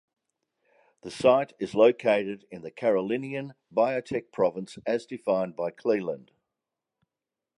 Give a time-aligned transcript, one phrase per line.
[1.03, 6.31] The site is located in the Carolinian Biotic Province as defined by Cleland.